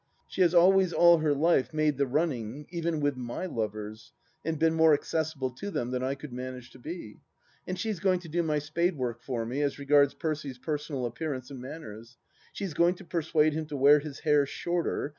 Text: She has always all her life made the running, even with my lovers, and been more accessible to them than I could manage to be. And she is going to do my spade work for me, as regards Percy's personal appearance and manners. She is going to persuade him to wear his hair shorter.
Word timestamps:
She 0.27 0.41
has 0.41 0.55
always 0.55 0.93
all 0.93 1.19
her 1.19 1.31
life 1.35 1.75
made 1.75 1.97
the 1.99 2.07
running, 2.07 2.65
even 2.71 3.01
with 3.01 3.15
my 3.15 3.45
lovers, 3.45 4.13
and 4.43 4.57
been 4.57 4.73
more 4.73 4.95
accessible 4.95 5.51
to 5.51 5.69
them 5.69 5.91
than 5.91 6.01
I 6.01 6.15
could 6.15 6.33
manage 6.33 6.71
to 6.71 6.79
be. 6.79 7.19
And 7.67 7.77
she 7.77 7.91
is 7.91 7.99
going 7.99 8.19
to 8.21 8.27
do 8.27 8.41
my 8.41 8.57
spade 8.57 8.97
work 8.97 9.21
for 9.21 9.45
me, 9.45 9.61
as 9.61 9.77
regards 9.77 10.15
Percy's 10.15 10.57
personal 10.57 11.05
appearance 11.05 11.51
and 11.51 11.61
manners. 11.61 12.17
She 12.51 12.65
is 12.65 12.73
going 12.73 12.95
to 12.95 13.05
persuade 13.05 13.53
him 13.53 13.67
to 13.67 13.77
wear 13.77 13.99
his 13.99 14.21
hair 14.21 14.47
shorter. 14.47 15.09